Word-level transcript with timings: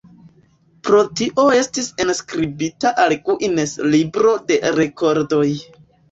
Pro 0.87 0.99
tio 1.19 1.43
estis 1.57 1.89
enskribita 2.03 2.91
al 3.03 3.13
Guinness-libro 3.27 4.31
de 4.47 4.57
rekordoj. 4.77 5.43